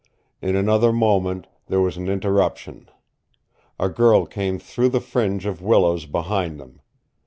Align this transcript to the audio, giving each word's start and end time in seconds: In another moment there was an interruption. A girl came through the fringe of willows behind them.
In 0.41 0.55
another 0.55 0.91
moment 0.91 1.45
there 1.67 1.79
was 1.79 1.95
an 1.95 2.09
interruption. 2.09 2.89
A 3.79 3.87
girl 3.87 4.25
came 4.25 4.57
through 4.57 4.89
the 4.89 4.99
fringe 4.99 5.45
of 5.45 5.61
willows 5.61 6.07
behind 6.07 6.59
them. 6.59 6.81